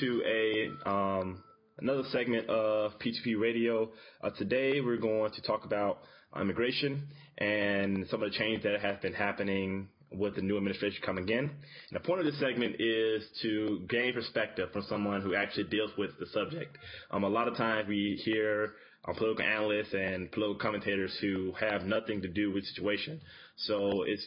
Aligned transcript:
to 0.00 0.22
a 0.26 0.88
um, 0.88 1.42
another 1.78 2.02
segment 2.10 2.48
of 2.48 2.92
P2P 2.98 3.40
Radio. 3.40 3.90
Uh, 4.22 4.30
today 4.30 4.80
we're 4.80 4.98
going 4.98 5.32
to 5.32 5.42
talk 5.42 5.64
about 5.64 6.00
immigration 6.38 7.08
and 7.38 8.06
some 8.10 8.22
of 8.22 8.30
the 8.30 8.36
change 8.36 8.62
that 8.64 8.80
has 8.80 8.98
been 8.98 9.14
happening 9.14 9.88
with 10.12 10.36
the 10.36 10.42
new 10.42 10.56
administration 10.56 11.00
coming 11.04 11.28
in. 11.28 11.38
And 11.38 11.50
the 11.92 12.00
point 12.00 12.20
of 12.20 12.26
this 12.26 12.38
segment 12.38 12.76
is 12.78 13.24
to 13.42 13.86
gain 13.88 14.12
perspective 14.12 14.70
from 14.72 14.82
someone 14.88 15.22
who 15.22 15.34
actually 15.34 15.64
deals 15.64 15.90
with 15.96 16.10
the 16.18 16.26
subject. 16.26 16.76
Um, 17.10 17.24
a 17.24 17.28
lot 17.28 17.48
of 17.48 17.56
times 17.56 17.88
we 17.88 18.20
hear 18.24 18.74
um, 19.06 19.14
political 19.14 19.44
analysts 19.44 19.94
and 19.94 20.30
political 20.32 20.56
commentators 20.60 21.16
who 21.20 21.52
have 21.58 21.84
nothing 21.84 22.20
to 22.22 22.28
do 22.28 22.52
with 22.52 22.64
the 22.64 22.68
situation. 22.68 23.20
So 23.56 24.02
it's 24.02 24.26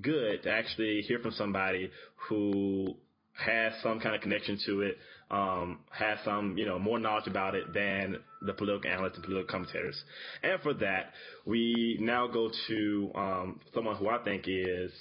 good 0.00 0.42
to 0.44 0.50
actually 0.50 1.02
hear 1.02 1.18
from 1.18 1.32
somebody 1.32 1.90
who 2.28 2.96
has 3.34 3.72
some 3.82 3.98
kind 4.00 4.14
of 4.14 4.20
connection 4.20 4.58
to 4.66 4.82
it, 4.82 4.98
um, 5.30 5.80
has 5.90 6.18
some, 6.24 6.56
you 6.58 6.66
know, 6.66 6.78
more 6.78 6.98
knowledge 6.98 7.26
about 7.26 7.54
it 7.54 7.72
than 7.72 8.18
the 8.42 8.52
political 8.52 8.90
analysts 8.90 9.14
and 9.14 9.24
political 9.24 9.50
commentators. 9.50 10.02
And 10.42 10.60
for 10.60 10.74
that, 10.74 11.12
we 11.46 11.96
now 12.00 12.26
go 12.26 12.50
to 12.68 13.12
um, 13.14 13.60
someone 13.74 13.96
who 13.96 14.08
I 14.08 14.18
think 14.18 14.44
is 14.46 14.92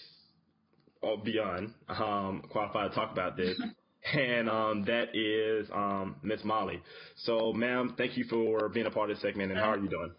beyond 1.23 1.73
um, 1.89 2.43
qualified 2.49 2.91
to 2.91 2.95
talk 2.95 3.11
about 3.11 3.35
this. 3.35 3.59
and 4.13 4.49
um, 4.49 4.83
that 4.85 5.15
is 5.15 5.69
um, 5.73 6.15
Miss 6.23 6.43
Molly. 6.43 6.81
So, 7.17 7.53
ma'am, 7.53 7.95
thank 7.97 8.17
you 8.17 8.25
for 8.29 8.69
being 8.69 8.85
a 8.85 8.91
part 8.91 9.09
of 9.09 9.17
this 9.17 9.21
segment. 9.21 9.51
And 9.51 9.59
how 9.59 9.71
are 9.71 9.77
you 9.77 9.89
doing? 9.89 10.11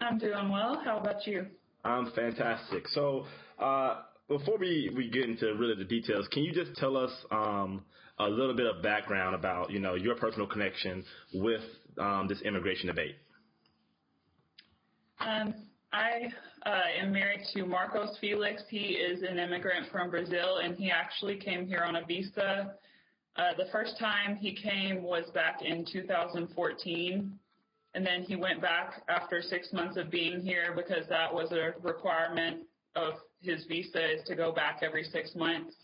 I'm 0.00 0.18
doing 0.18 0.48
well. 0.48 0.80
How 0.84 0.98
about 0.98 1.26
you? 1.26 1.46
I'm 1.84 2.10
fantastic. 2.12 2.86
So, 2.88 3.26
uh, 3.58 4.02
before 4.28 4.58
we, 4.58 4.90
we 4.94 5.08
get 5.08 5.24
into 5.24 5.54
really 5.54 5.74
the 5.74 5.84
details, 5.84 6.28
can 6.30 6.42
you 6.42 6.52
just 6.52 6.74
tell 6.76 6.96
us 6.96 7.10
um, 7.30 7.82
a 8.18 8.28
little 8.28 8.54
bit 8.54 8.66
of 8.66 8.82
background 8.82 9.34
about 9.34 9.70
you 9.70 9.78
know 9.78 9.94
your 9.94 10.14
personal 10.14 10.46
connection 10.46 11.04
with 11.34 11.62
um, 11.98 12.26
this 12.28 12.40
immigration 12.42 12.86
debate? 12.86 13.16
Um, 15.20 15.54
I 15.92 16.30
uh, 16.66 16.80
am 17.00 17.12
married 17.12 17.40
to 17.54 17.64
Marcos 17.64 18.18
Felix. 18.20 18.62
He 18.68 18.78
is 18.78 19.22
an 19.22 19.38
immigrant 19.38 19.90
from 19.90 20.10
Brazil, 20.10 20.58
and 20.62 20.76
he 20.76 20.90
actually 20.90 21.36
came 21.36 21.66
here 21.66 21.82
on 21.82 21.96
a 21.96 22.04
visa. 22.04 22.74
Uh, 23.36 23.42
the 23.56 23.70
first 23.72 23.98
time 23.98 24.36
he 24.36 24.54
came 24.54 25.02
was 25.02 25.24
back 25.32 25.62
in 25.62 25.86
2014, 25.90 27.38
and 27.94 28.06
then 28.06 28.22
he 28.22 28.36
went 28.36 28.60
back 28.60 29.02
after 29.08 29.40
six 29.40 29.72
months 29.72 29.96
of 29.96 30.10
being 30.10 30.40
here 30.40 30.74
because 30.76 31.08
that 31.08 31.32
was 31.32 31.50
a 31.52 31.72
requirement 31.82 32.64
of 32.94 33.14
his 33.40 33.64
visa 33.66 34.14
is 34.14 34.26
to 34.26 34.34
go 34.34 34.52
back 34.52 34.80
every 34.82 35.04
six 35.04 35.34
months. 35.34 35.74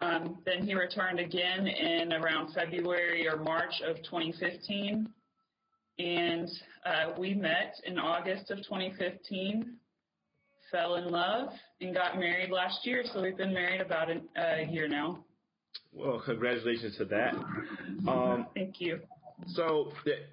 Um, 0.00 0.38
then 0.44 0.64
he 0.64 0.74
returned 0.74 1.20
again 1.20 1.66
in 1.66 2.12
around 2.12 2.52
February 2.54 3.28
or 3.28 3.36
March 3.36 3.80
of 3.86 3.96
2015 3.98 5.08
and 5.98 6.48
uh, 6.84 7.12
we 7.18 7.34
met 7.34 7.74
in 7.84 7.98
August 7.98 8.50
of 8.50 8.58
2015, 8.58 9.74
fell 10.70 10.96
in 10.96 11.10
love, 11.10 11.50
and 11.80 11.94
got 11.94 12.16
married 12.16 12.50
last 12.50 12.86
year. 12.86 13.04
So 13.12 13.22
we've 13.22 13.36
been 13.36 13.52
married 13.52 13.80
about 13.80 14.08
a, 14.10 14.20
a 14.36 14.66
year 14.70 14.88
now. 14.88 15.24
Well, 15.92 16.22
congratulations 16.24 16.96
to 16.96 17.04
that. 17.06 17.34
Um, 18.08 18.46
Thank 18.54 18.80
you. 18.80 19.00
So, 19.54 19.92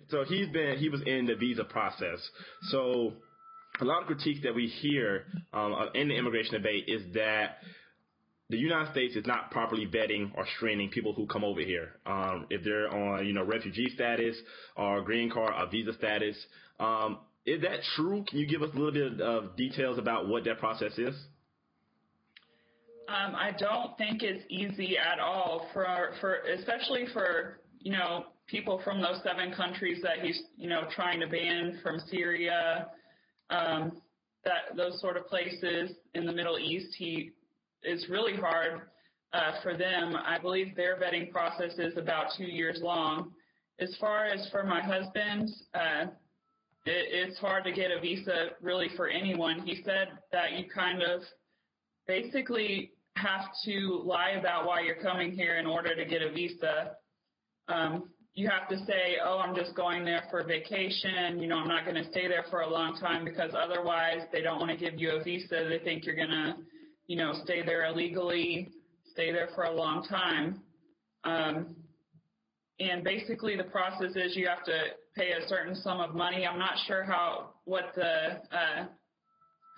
so 0.10 0.24
he's 0.24 0.48
been 0.50 0.78
he 0.78 0.88
was 0.90 1.02
in 1.06 1.26
the 1.26 1.36
visa 1.36 1.64
process. 1.64 2.20
So, 2.70 3.14
a 3.82 3.86
lot 3.86 4.02
of 4.02 4.08
critiques 4.08 4.42
that 4.44 4.54
we 4.54 4.68
hear 4.68 5.26
um, 5.54 5.76
in 5.94 6.08
the 6.08 6.16
immigration 6.16 6.54
debate 6.54 6.86
is 6.88 7.02
that 7.14 7.58
the 8.50 8.58
United 8.58 8.92
States 8.92 9.16
is 9.16 9.26
not 9.28 9.52
properly 9.52 9.86
vetting 9.86 10.32
or 10.36 10.46
screening 10.56 10.90
people 10.90 11.14
who 11.14 11.28
come 11.28 11.44
over 11.44 11.62
here. 11.62 11.92
Um, 12.06 12.48
if 12.50 12.64
they're 12.64 12.90
on, 12.90 13.26
you 13.26 13.34
know, 13.34 13.44
refugee 13.44 13.90
status 13.94 14.36
or 14.76 15.02
green 15.02 15.30
card 15.30 15.54
or 15.56 15.70
visa 15.70 15.94
status. 15.94 16.36
Um, 16.80 17.20
is 17.46 17.62
that 17.62 17.80
true? 17.96 18.24
Can 18.28 18.40
you 18.40 18.48
give 18.48 18.62
us 18.64 18.70
a 18.74 18.78
little 18.78 18.92
bit 18.92 19.22
of 19.22 19.56
details 19.56 19.98
about 20.00 20.28
what 20.28 20.44
that 20.46 20.60
process 20.60 20.98
is? 20.98 21.16
Um, 23.08 23.36
I 23.36 23.52
don't 23.58 23.98
think 23.98 24.22
it's 24.22 24.44
easy 24.50 24.98
at 24.98 25.20
all 25.20 25.68
for, 25.74 25.86
for, 26.20 26.38
especially 26.56 27.06
for, 27.12 27.60
you 27.80 27.92
know, 27.92 28.26
people 28.48 28.82
from 28.84 29.02
those 29.02 29.20
seven 29.24 29.52
countries 29.54 30.00
that 30.04 30.20
he's, 30.22 30.42
you 30.58 30.70
know, 30.70 30.82
trying 30.96 31.20
to 31.20 31.28
ban 31.28 31.80
from 31.82 32.00
Syria, 32.12 32.88
um, 33.50 34.02
that 34.46 34.76
those 34.76 35.00
sort 35.02 35.18
of 35.18 35.28
places 35.28 35.92
in 36.14 36.26
the 36.26 36.32
Middle 36.32 36.58
East. 36.58 36.96
He 36.98 37.32
is 37.84 38.08
really 38.10 38.36
hard 38.36 38.82
uh, 39.34 39.62
for 39.62 39.78
them. 39.78 40.16
I 40.16 40.38
believe 40.40 40.76
their 40.76 40.96
vetting 40.96 41.32
process 41.32 41.78
is 41.78 41.98
about 41.98 42.28
two 42.38 42.46
years 42.46 42.80
long. 42.82 43.32
As 43.80 43.96
far 44.00 44.26
as 44.26 44.48
for 44.52 44.64
my 44.64 44.82
husband, 44.82 45.50
uh, 45.74 46.06
it, 46.86 47.30
it's 47.30 47.40
hard 47.40 47.64
to 47.66 47.72
get 47.72 47.92
a 47.92 48.00
visa 48.00 48.50
really 48.62 48.88
for 48.96 49.08
anyone. 49.08 49.60
He 49.60 49.82
said 49.84 50.10
that 50.32 50.54
you 50.54 50.66
kind 50.74 51.02
of 51.02 51.22
basically 52.08 52.92
have 53.16 53.46
to 53.66 54.02
lie 54.06 54.32
about 54.32 54.66
why 54.66 54.82
you're 54.82 54.96
coming 54.96 55.32
here 55.32 55.58
in 55.58 55.66
order 55.66 55.96
to 55.96 56.06
get 56.06 56.22
a 56.22 56.32
visa. 56.32 56.92
Um, 57.68 58.10
you 58.36 58.50
have 58.50 58.70
to 58.70 58.78
say, 58.86 59.18
oh, 59.24 59.40
I'm 59.40 59.56
just 59.56 59.76
going 59.76 60.06
there 60.06 60.24
for 60.30 60.44
vacation. 60.44 61.40
You 61.40 61.48
know, 61.48 61.58
I'm 61.58 61.68
not 61.68 61.84
going 61.84 62.02
to 62.02 62.10
stay 62.10 62.28
there 62.28 62.46
for 62.50 62.62
a 62.62 62.70
long 62.70 62.98
time 62.98 63.26
because 63.26 63.52
otherwise 63.58 64.22
they 64.32 64.42
don't 64.42 64.60
want 64.60 64.72
to 64.72 64.78
give 64.78 65.00
you 65.00 65.12
a 65.12 65.24
visa. 65.24 65.68
They 65.70 65.80
think 65.84 66.06
you're 66.06 66.16
going 66.16 66.30
to 66.30 66.56
you 67.10 67.16
know, 67.16 67.34
stay 67.44 67.64
there 67.66 67.88
illegally, 67.88 68.70
stay 69.12 69.32
there 69.32 69.50
for 69.56 69.64
a 69.64 69.72
long 69.72 70.06
time. 70.08 70.62
Um, 71.24 71.76
and 72.80 73.04
basically 73.04 73.58
the 73.58 73.64
process 73.64 74.12
is 74.16 74.36
you 74.36 74.48
have 74.48 74.64
to 74.66 74.80
pay 75.18 75.32
a 75.32 75.48
certain 75.48 75.76
sum 75.76 76.00
of 76.00 76.14
money. 76.14 76.46
I'm 76.46 76.60
not 76.60 76.76
sure 76.86 77.04
how, 77.04 77.56
what 77.66 77.86
the, 77.96 78.38
uh, 78.56 78.86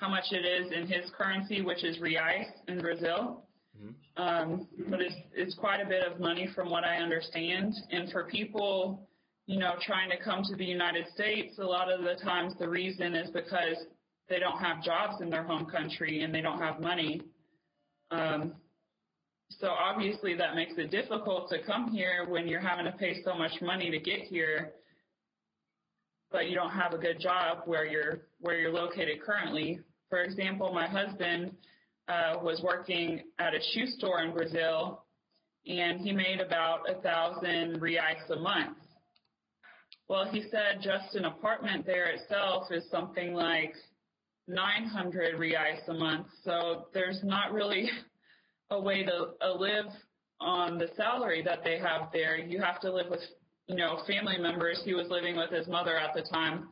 how 0.02 0.10
much 0.10 0.26
it 0.32 0.46
is 0.46 0.74
in 0.74 0.88
his 0.88 1.10
currency, 1.18 1.62
which 1.62 1.86
is 1.86 2.00
reais 2.00 2.48
in 2.68 2.82
Brazil. 2.82 3.46
Um, 4.18 4.68
but 4.90 5.02
it's, 5.02 5.16
it's 5.34 5.56
quite 5.56 5.82
a 5.82 5.88
bit 5.88 6.04
of 6.04 6.20
money 6.20 6.50
from 6.54 6.70
what 6.70 6.84
I 6.84 6.98
understand. 6.98 7.74
And 7.92 8.12
for 8.12 8.26
people, 8.26 9.08
you 9.48 9.60
know, 9.60 9.74
trying 9.82 10.10
to 10.10 10.18
come 10.24 10.44
to 10.50 10.56
the 10.56 10.66
United 10.66 11.08
States, 11.14 11.58
a 11.60 11.64
lot 11.64 11.92
of 11.92 12.02
the 12.04 12.16
times 12.24 12.54
the 12.60 12.70
reason 12.70 13.16
is 13.16 13.30
because 13.32 13.78
they 14.30 14.40
don't 14.40 14.60
have 14.60 14.84
jobs 14.84 15.22
in 15.22 15.30
their 15.30 15.44
home 15.44 15.66
country 15.66 16.24
and 16.24 16.34
they 16.34 16.42
don't 16.42 16.60
have 16.60 16.80
money. 16.80 17.22
Um, 18.12 18.54
so 19.60 19.68
obviously 19.68 20.36
that 20.36 20.56
makes 20.56 20.74
it 20.78 20.92
difficult 20.92 21.50
to 21.50 21.62
come 21.64 21.92
here 21.92 22.26
when 22.28 22.48
you're 22.48 22.62
having 22.62 22.86
to 22.86 22.92
pay 22.94 23.22
so 23.24 23.36
much 23.36 23.52
money 23.62 23.92
to 23.92 24.00
get 24.00 24.22
here, 24.22 24.72
but 26.32 26.50
you 26.50 26.56
don't 26.56 26.72
have 26.72 26.94
a 26.94 26.98
good 26.98 27.20
job 27.20 27.64
where 27.66 27.86
you're 27.86 28.22
where 28.40 28.58
you're 28.58 28.72
located 28.72 29.22
currently. 29.22 29.80
For 30.10 30.24
example, 30.24 30.74
my 30.74 30.88
husband 30.88 31.52
uh, 32.08 32.36
was 32.42 32.62
working 32.64 33.22
at 33.40 33.54
a 33.54 33.60
shoe 33.74 33.86
store 33.86 34.22
in 34.22 34.34
Brazil, 34.34 35.04
and 35.68 36.02
he 36.02 36.12
made 36.12 36.40
about 36.40 36.90
a 36.90 37.02
thousand 37.02 37.80
reais 37.82 38.30
a 38.30 38.36
month. 38.38 38.78
Well, 40.10 40.26
he 40.30 40.44
said 40.52 40.82
just 40.82 41.16
an 41.16 41.26
apartment 41.26 41.86
there 41.86 42.08
itself 42.08 42.66
is 42.72 42.84
something 42.90 43.34
like 43.34 43.74
900 44.48 45.36
reais 45.36 45.88
a 45.88 45.94
month. 45.94 46.28
So 46.44 46.88
there's 46.94 47.20
not 47.24 47.54
really 47.54 47.90
a 48.70 48.82
way 48.82 49.04
to 49.04 49.30
uh, 49.42 49.54
live 49.54 49.86
on 50.42 50.78
the 50.78 50.88
salary 50.98 51.42
that 51.44 51.64
they 51.64 51.78
have 51.78 52.10
there. 52.12 52.38
You 52.38 52.60
have 52.62 52.82
to 52.82 52.92
live 52.92 53.08
with, 53.10 53.22
you 53.68 53.76
know, 53.76 54.02
family 54.08 54.38
members. 54.38 54.82
He 54.84 54.94
was 54.94 55.08
living 55.10 55.38
with 55.38 55.52
his 55.52 55.68
mother 55.68 55.98
at 55.98 56.14
the 56.14 56.24
time. 56.24 56.70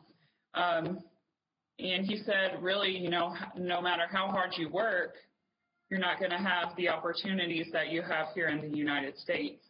Um, 0.54 0.98
and 1.80 2.06
he 2.06 2.18
said, 2.24 2.62
really, 2.62 2.96
you 2.96 3.10
know, 3.10 3.34
no 3.56 3.80
matter 3.80 4.04
how 4.10 4.28
hard 4.28 4.50
you 4.56 4.68
work, 4.68 5.14
you're 5.90 6.00
not 6.00 6.18
going 6.18 6.30
to 6.30 6.38
have 6.38 6.76
the 6.76 6.88
opportunities 6.88 7.66
that 7.72 7.90
you 7.90 8.02
have 8.02 8.28
here 8.34 8.48
in 8.48 8.60
the 8.60 8.76
United 8.76 9.18
States. 9.18 9.64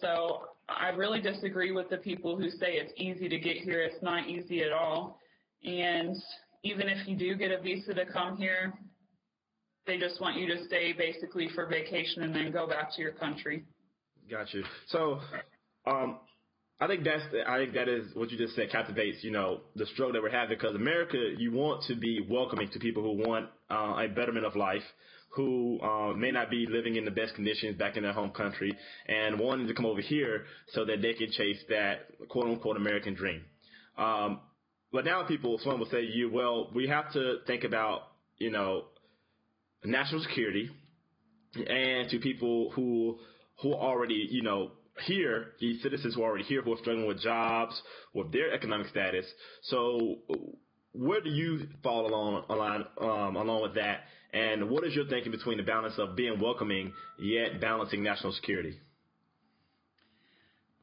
So 0.00 0.46
I 0.68 0.90
really 0.90 1.20
disagree 1.20 1.72
with 1.72 1.90
the 1.90 1.98
people 1.98 2.36
who 2.36 2.50
say 2.50 2.74
it's 2.74 2.92
easy 2.96 3.28
to 3.28 3.38
get 3.38 3.58
here. 3.58 3.80
It's 3.80 4.02
not 4.02 4.28
easy 4.28 4.62
at 4.62 4.72
all. 4.72 5.20
And 5.64 6.16
even 6.62 6.88
if 6.88 7.06
you 7.06 7.16
do 7.16 7.34
get 7.34 7.50
a 7.50 7.60
visa 7.60 7.94
to 7.94 8.06
come 8.06 8.36
here, 8.36 8.72
they 9.86 9.98
just 9.98 10.20
want 10.20 10.36
you 10.36 10.46
to 10.48 10.64
stay 10.64 10.92
basically 10.92 11.48
for 11.54 11.66
vacation 11.66 12.22
and 12.22 12.34
then 12.34 12.50
go 12.50 12.66
back 12.66 12.94
to 12.96 13.02
your 13.02 13.12
country. 13.12 13.64
Got 14.30 14.52
you. 14.52 14.64
So, 14.88 15.20
um, 15.86 16.18
I 16.78 16.86
think 16.86 17.04
that's 17.04 17.22
the, 17.32 17.48
I 17.48 17.58
think 17.58 17.72
that 17.74 17.88
is 17.88 18.14
what 18.14 18.30
you 18.30 18.36
just 18.36 18.54
said 18.54 18.70
captivates 18.70 19.24
you 19.24 19.30
know 19.30 19.62
the 19.76 19.86
struggle 19.86 20.12
that 20.12 20.22
we're 20.22 20.30
having 20.30 20.56
because 20.58 20.74
America 20.74 21.16
you 21.38 21.52
want 21.52 21.84
to 21.84 21.94
be 21.94 22.26
welcoming 22.28 22.68
to 22.70 22.78
people 22.78 23.02
who 23.02 23.28
want 23.28 23.48
uh, 23.70 24.04
a 24.04 24.08
betterment 24.08 24.44
of 24.44 24.56
life 24.56 24.82
who 25.36 25.78
uh, 25.80 26.14
may 26.14 26.30
not 26.30 26.50
be 26.50 26.66
living 26.68 26.96
in 26.96 27.04
the 27.04 27.10
best 27.10 27.34
conditions 27.34 27.76
back 27.76 27.96
in 27.96 28.02
their 28.02 28.12
home 28.12 28.30
country 28.30 28.76
and 29.06 29.38
wanting 29.38 29.66
to 29.66 29.74
come 29.74 29.84
over 29.84 30.00
here 30.00 30.44
so 30.72 30.84
that 30.84 31.02
they 31.02 31.12
can 31.12 31.30
chase 31.30 31.58
that 31.68 32.06
quote 32.28 32.46
unquote 32.46 32.76
American 32.76 33.14
dream. 33.14 33.42
Um, 33.98 34.40
but 34.92 35.04
now 35.04 35.24
people, 35.24 35.58
someone 35.58 35.80
will 35.80 35.90
say 35.90 36.00
to 36.06 36.10
you, 36.10 36.30
well, 36.32 36.70
we 36.74 36.88
have 36.88 37.12
to 37.12 37.38
think 37.46 37.64
about, 37.64 38.02
you 38.38 38.50
know, 38.50 38.84
national 39.84 40.22
security 40.22 40.70
and 41.54 42.08
to 42.10 42.18
people 42.18 42.72
who 42.74 43.18
who 43.62 43.72
already, 43.72 44.26
you 44.30 44.42
know, 44.42 44.72
here, 45.04 45.52
these 45.60 45.82
citizens 45.82 46.14
who 46.14 46.22
are 46.22 46.28
already 46.28 46.44
here 46.44 46.62
who 46.62 46.72
are 46.72 46.78
struggling 46.78 47.06
with 47.06 47.20
jobs, 47.20 47.80
with 48.14 48.32
their 48.32 48.52
economic 48.52 48.88
status. 48.88 49.26
So 49.62 50.18
where 50.92 51.20
do 51.20 51.30
you 51.30 51.68
fall 51.82 52.06
along, 52.06 52.44
along, 52.48 52.84
um, 53.00 53.36
along 53.36 53.62
with 53.62 53.74
that? 53.74 54.00
And 54.32 54.70
what 54.70 54.84
is 54.84 54.94
your 54.94 55.06
thinking 55.06 55.32
between 55.32 55.58
the 55.58 55.62
balance 55.62 55.94
of 55.98 56.16
being 56.16 56.40
welcoming 56.40 56.92
yet 57.18 57.60
balancing 57.60 58.02
national 58.02 58.32
security? 58.32 58.78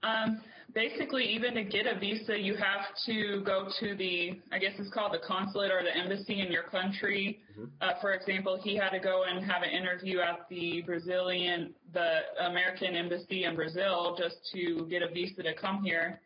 Um, 0.01 0.41
basically, 0.73 1.25
even 1.25 1.53
to 1.55 1.63
get 1.63 1.85
a 1.85 1.99
visa, 1.99 2.37
you 2.37 2.55
have 2.55 2.85
to 3.05 3.41
go 3.45 3.67
to 3.79 3.95
the, 3.95 4.39
I 4.51 4.59
guess 4.59 4.73
it's 4.77 4.93
called 4.93 5.13
the 5.13 5.25
consulate 5.25 5.71
or 5.71 5.81
the 5.83 5.95
embassy 5.95 6.41
in 6.41 6.51
your 6.51 6.63
country. 6.63 7.39
Mm-hmm. 7.51 7.65
Uh, 7.81 7.99
for 8.01 8.13
example, 8.13 8.59
he 8.61 8.75
had 8.75 8.89
to 8.89 8.99
go 8.99 9.23
and 9.29 9.43
have 9.45 9.63
an 9.63 9.69
interview 9.69 10.19
at 10.19 10.47
the 10.49 10.81
Brazilian, 10.85 11.73
the 11.93 12.19
American 12.45 12.95
embassy 12.95 13.45
in 13.45 13.55
Brazil 13.55 14.15
just 14.17 14.35
to 14.53 14.87
get 14.89 15.01
a 15.01 15.07
visa 15.13 15.43
to 15.43 15.53
come 15.55 15.83
here. 15.83 16.19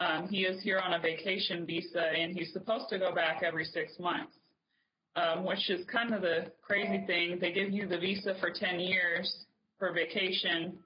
Um, 0.00 0.28
he 0.28 0.42
is 0.42 0.62
here 0.62 0.78
on 0.78 0.94
a 0.94 1.00
vacation 1.00 1.66
visa 1.66 2.00
and 2.16 2.36
he's 2.36 2.52
supposed 2.52 2.88
to 2.90 2.98
go 2.98 3.12
back 3.14 3.42
every 3.44 3.64
six 3.64 3.92
months, 3.98 4.32
um, 5.16 5.44
which 5.44 5.70
is 5.70 5.84
kind 5.86 6.14
of 6.14 6.22
the 6.22 6.52
crazy 6.62 7.04
thing. 7.06 7.38
They 7.40 7.52
give 7.52 7.70
you 7.70 7.88
the 7.88 7.98
visa 7.98 8.36
for 8.40 8.50
10 8.52 8.78
years 8.78 9.44
for 9.78 9.92
vacation 9.92 10.78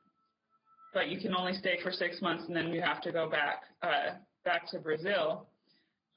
but 0.92 1.08
you 1.08 1.18
can 1.20 1.34
only 1.34 1.54
stay 1.54 1.78
for 1.82 1.90
six 1.90 2.20
months 2.20 2.44
and 2.46 2.56
then 2.56 2.68
you 2.68 2.82
have 2.82 3.00
to 3.02 3.12
go 3.12 3.28
back 3.28 3.62
uh, 3.82 4.16
back 4.44 4.68
to 4.70 4.78
Brazil. 4.78 5.46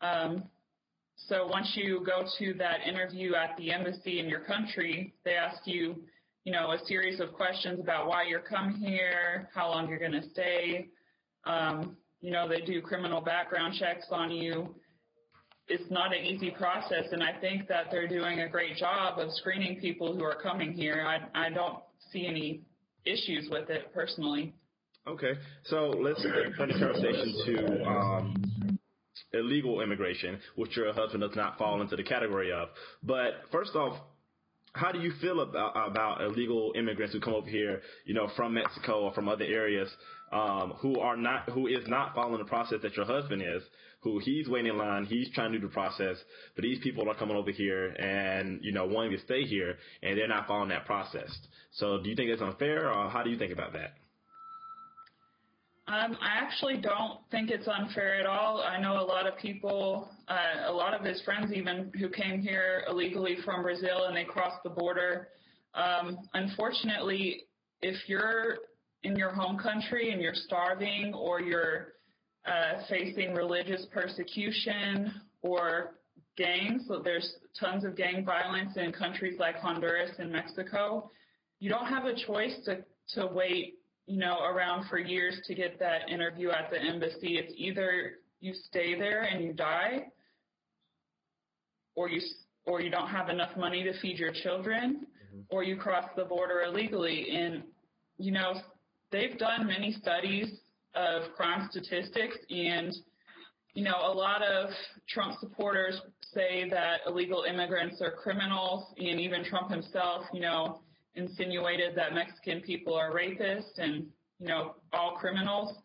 Um, 0.01 0.43
so 1.15 1.47
once 1.47 1.71
you 1.75 2.03
go 2.05 2.23
to 2.39 2.53
that 2.55 2.87
interview 2.87 3.35
at 3.35 3.55
the 3.57 3.71
embassy 3.71 4.19
in 4.19 4.27
your 4.27 4.41
country, 4.41 5.13
they 5.23 5.35
ask 5.35 5.65
you, 5.65 5.95
you 6.43 6.51
know, 6.51 6.71
a 6.71 6.85
series 6.85 7.19
of 7.19 7.33
questions 7.33 7.79
about 7.79 8.07
why 8.07 8.23
you're 8.27 8.41
coming 8.41 8.75
here, 8.75 9.49
how 9.53 9.69
long 9.69 9.87
you're 9.87 9.99
going 9.99 10.11
to 10.11 10.29
stay. 10.29 10.89
Um, 11.45 11.95
you 12.21 12.31
know, 12.31 12.47
they 12.47 12.61
do 12.61 12.81
criminal 12.81 13.21
background 13.21 13.75
checks 13.79 14.05
on 14.11 14.31
you. 14.31 14.75
It's 15.67 15.89
not 15.89 16.15
an 16.15 16.23
easy 16.23 16.51
process, 16.51 17.05
and 17.11 17.23
I 17.23 17.33
think 17.39 17.67
that 17.69 17.85
they're 17.89 18.07
doing 18.07 18.41
a 18.41 18.49
great 18.49 18.77
job 18.77 19.17
of 19.17 19.31
screening 19.33 19.79
people 19.79 20.15
who 20.15 20.23
are 20.23 20.35
coming 20.35 20.73
here. 20.73 21.05
I, 21.07 21.47
I 21.47 21.49
don't 21.49 21.79
see 22.11 22.27
any 22.27 22.61
issues 23.05 23.47
with 23.49 23.69
it 23.69 23.91
personally. 23.93 24.53
Okay, 25.07 25.33
so 25.65 25.89
let's 25.89 26.21
turn 26.23 26.51
the 26.51 26.57
conversation 26.57 27.35
to 27.45 27.85
um, 27.85 28.79
illegal 29.33 29.81
immigration, 29.81 30.39
which 30.55 30.75
your 30.75 30.91
husband 30.93 31.21
does 31.21 31.35
not 31.35 31.59
fall 31.59 31.79
into 31.81 31.95
the 31.95 32.03
category 32.03 32.51
of. 32.51 32.69
But 33.03 33.33
first 33.51 33.75
off, 33.75 33.99
how 34.73 34.91
do 34.91 34.99
you 34.99 35.11
feel 35.21 35.41
about 35.41 35.73
about 35.91 36.21
illegal 36.21 36.73
immigrants 36.75 37.13
who 37.13 37.19
come 37.19 37.35
over 37.35 37.47
here, 37.47 37.81
you 38.05 38.15
know, 38.15 38.29
from 38.35 38.55
Mexico 38.55 39.01
or 39.03 39.13
from 39.13 39.29
other 39.29 39.45
areas, 39.45 39.89
um, 40.31 40.73
who 40.81 40.99
are 40.99 41.15
not 41.15 41.49
who 41.49 41.67
is 41.67 41.87
not 41.87 42.15
following 42.15 42.39
the 42.39 42.49
process 42.49 42.79
that 42.81 42.97
your 42.97 43.05
husband 43.05 43.43
is, 43.43 43.61
who 44.01 44.17
he's 44.17 44.49
waiting 44.49 44.71
in 44.71 44.77
line, 44.79 45.05
he's 45.05 45.29
trying 45.35 45.51
to 45.51 45.59
do 45.59 45.67
the 45.67 45.73
process, 45.73 46.17
but 46.55 46.63
these 46.63 46.79
people 46.79 47.07
are 47.07 47.15
coming 47.15 47.37
over 47.37 47.51
here 47.51 47.89
and 47.89 48.59
you 48.63 48.71
know 48.71 48.87
wanting 48.87 49.11
to 49.11 49.23
stay 49.23 49.43
here, 49.43 49.75
and 50.01 50.17
they're 50.17 50.27
not 50.27 50.47
following 50.47 50.69
that 50.69 50.85
process. 50.85 51.29
So, 51.73 52.01
do 52.01 52.09
you 52.09 52.15
think 52.15 52.31
it's 52.31 52.41
unfair, 52.41 52.91
or 52.91 53.07
how 53.09 53.21
do 53.21 53.29
you 53.29 53.37
think 53.37 53.53
about 53.53 53.73
that? 53.73 53.93
Um, 55.87 56.17
I 56.19 56.41
actually 56.41 56.77
don't 56.77 57.19
think 57.29 57.51
it's 57.51 57.67
unfair 57.67 58.19
at 58.19 58.25
all. 58.25 58.61
I 58.61 58.81
know 58.81 58.99
a 58.99 59.05
lot 59.05 59.27
of 59.27 59.37
people, 59.37 60.09
uh, 60.27 60.71
a 60.71 60.73
lot 60.73 60.95
of 60.95 61.05
his 61.05 61.21
friends 61.21 61.53
even, 61.53 61.91
who 61.99 62.09
came 62.09 62.41
here 62.41 62.83
illegally 62.89 63.37
from 63.45 63.61
Brazil 63.61 64.05
and 64.07 64.17
they 64.17 64.23
crossed 64.23 64.63
the 64.63 64.69
border. 64.71 65.27
Um, 65.75 66.17
unfortunately, 66.33 67.43
if 67.83 68.09
you're 68.09 68.57
in 69.03 69.15
your 69.15 69.29
home 69.29 69.59
country 69.59 70.11
and 70.11 70.19
you're 70.19 70.33
starving 70.33 71.13
or 71.13 71.39
you're 71.39 71.93
uh, 72.47 72.81
facing 72.89 73.35
religious 73.35 73.85
persecution 73.93 75.13
or 75.43 75.97
gangs, 76.35 76.81
so 76.87 76.99
there's 77.03 77.35
tons 77.59 77.85
of 77.85 77.95
gang 77.95 78.25
violence 78.25 78.75
in 78.75 78.91
countries 78.91 79.37
like 79.39 79.55
Honduras 79.57 80.11
and 80.17 80.31
Mexico, 80.31 81.11
you 81.59 81.69
don't 81.69 81.85
have 81.85 82.05
a 82.05 82.15
choice 82.25 82.55
to, 82.65 82.83
to 83.09 83.27
wait 83.27 83.75
you 84.07 84.17
know, 84.19 84.43
around 84.43 84.87
for 84.89 84.99
years 84.99 85.39
to 85.45 85.55
get 85.55 85.79
that 85.79 86.09
interview 86.09 86.49
at 86.49 86.69
the 86.69 86.79
embassy. 86.79 87.37
It's 87.37 87.53
either 87.57 88.19
you 88.39 88.53
stay 88.53 88.97
there 88.97 89.23
and 89.23 89.43
you 89.43 89.53
die, 89.53 90.05
or 91.95 92.09
you 92.09 92.21
or 92.65 92.81
you 92.81 92.89
don't 92.89 93.09
have 93.09 93.29
enough 93.29 93.55
money 93.57 93.83
to 93.83 93.99
feed 93.99 94.17
your 94.17 94.31
children, 94.31 95.05
mm-hmm. 95.05 95.41
or 95.49 95.63
you 95.63 95.75
cross 95.77 96.05
the 96.15 96.25
border 96.25 96.61
illegally. 96.61 97.29
And 97.31 97.63
you 98.17 98.31
know, 98.31 98.53
they've 99.11 99.37
done 99.37 99.67
many 99.67 99.91
studies 99.93 100.59
of 100.93 101.33
crime 101.35 101.67
statistics, 101.71 102.37
and 102.49 102.93
you 103.73 103.83
know, 103.83 103.97
a 104.03 104.13
lot 104.13 104.41
of 104.41 104.69
Trump 105.09 105.37
supporters 105.39 105.99
say 106.33 106.69
that 106.69 107.01
illegal 107.07 107.43
immigrants 107.43 108.01
are 108.01 108.11
criminals, 108.11 108.93
and 108.97 109.19
even 109.19 109.43
Trump 109.43 109.71
himself, 109.71 110.25
you 110.33 110.41
know, 110.41 110.81
insinuated 111.15 111.95
that 111.95 112.13
Mexican 112.13 112.61
people 112.61 112.93
are 112.93 113.11
rapists 113.11 113.77
and, 113.77 114.07
you 114.39 114.47
know, 114.47 114.75
all 114.93 115.15
criminals. 115.15 115.77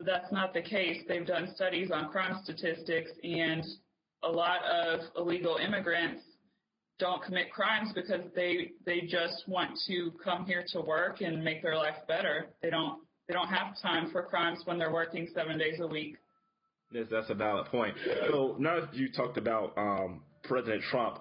That's 0.00 0.30
not 0.30 0.52
the 0.52 0.62
case. 0.62 1.02
They've 1.08 1.26
done 1.26 1.52
studies 1.54 1.90
on 1.92 2.10
crime 2.10 2.40
statistics 2.44 3.10
and 3.22 3.64
a 4.22 4.28
lot 4.28 4.60
of 4.64 5.00
illegal 5.16 5.56
immigrants 5.56 6.22
don't 6.98 7.22
commit 7.22 7.52
crimes 7.52 7.90
because 7.94 8.22
they 8.34 8.72
they 8.84 9.02
just 9.02 9.44
want 9.46 9.78
to 9.86 10.12
come 10.24 10.46
here 10.46 10.64
to 10.72 10.80
work 10.80 11.20
and 11.20 11.44
make 11.44 11.62
their 11.62 11.76
life 11.76 11.96
better. 12.08 12.46
They 12.62 12.70
don't 12.70 13.00
they 13.28 13.34
don't 13.34 13.48
have 13.48 13.80
time 13.82 14.10
for 14.10 14.22
crimes 14.22 14.60
when 14.64 14.78
they're 14.78 14.92
working 14.92 15.28
seven 15.34 15.58
days 15.58 15.80
a 15.80 15.86
week. 15.86 16.16
Yes, 16.92 17.06
that's 17.10 17.28
a 17.30 17.34
valid 17.34 17.66
point. 17.66 17.96
So 18.30 18.56
now 18.58 18.88
you 18.92 19.10
talked 19.10 19.36
about 19.36 19.76
um, 19.76 20.22
President 20.44 20.82
Trump, 20.90 21.18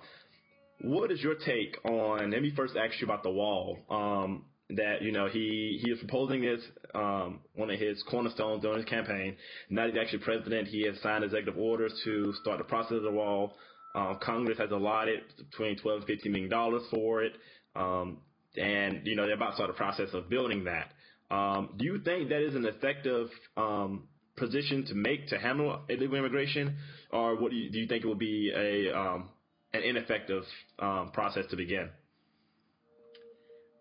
what 0.82 1.12
is 1.12 1.22
your 1.22 1.36
take 1.36 1.78
on? 1.86 2.32
Let 2.32 2.42
me 2.42 2.52
first 2.56 2.76
ask 2.76 3.00
you 3.00 3.06
about 3.06 3.24
the 3.24 3.32
wall. 3.32 3.80
Um, 3.90 4.46
that 4.72 5.02
you 5.02 5.12
know 5.12 5.28
he 5.28 5.80
he 5.84 5.92
is 5.92 6.00
proposing 6.00 6.42
this 6.42 6.62
um, 6.96 7.40
one 7.54 7.70
of 7.70 7.80
his 7.80 8.02
cornerstones 8.10 8.62
during 8.64 8.78
his 8.78 8.86
campaign. 8.86 9.36
Now 9.70 9.88
he's 9.88 9.98
actually 9.98 10.20
president. 10.20 10.68
He 10.68 10.86
has 10.88 11.00
signed 11.02 11.24
executive 11.24 11.58
orders 11.58 11.94
to 12.04 12.34
start 12.42 12.58
the 12.58 12.64
process 12.64 12.98
of 12.98 13.04
the 13.04 13.12
wall. 13.12 13.54
Um, 13.94 14.18
Congress 14.22 14.58
has 14.58 14.72
allotted 14.72 15.22
between 15.38 15.78
12 15.78 16.00
and 16.00 16.08
15 16.08 16.32
million 16.32 16.50
dollars 16.50 16.82
for 16.90 17.24
it, 17.24 17.34
um, 17.76 18.18
and 18.58 19.06
you 19.06 19.16
know 19.16 19.26
they're 19.26 19.36
about 19.36 19.52
to 19.52 19.56
start 19.56 19.70
the 19.70 19.78
process 19.78 20.10
of 20.14 20.30
building 20.30 20.66
that. 20.66 20.92
Um, 21.34 21.70
do 21.78 21.86
you 21.86 22.00
think 22.00 22.30
that 22.30 22.42
is 22.42 22.56
an 22.56 22.66
effective 22.66 23.30
um, 23.58 24.08
position 24.36 24.86
to 24.88 24.96
make 24.96 25.28
to 25.28 25.38
handle 25.38 25.82
illegal 25.90 26.18
immigration, 26.18 26.76
or 27.12 27.40
what 27.40 27.52
do 27.52 27.58
you, 27.58 27.70
do 27.70 27.80
you 27.80 27.88
think 27.88 28.04
it 28.04 28.08
will 28.08 28.16
be 28.16 28.52
a 28.56 28.98
um, 28.98 29.30
an 29.76 29.84
ineffective 29.84 30.44
um, 30.80 31.12
process 31.14 31.46
to 31.50 31.56
begin? 31.56 31.90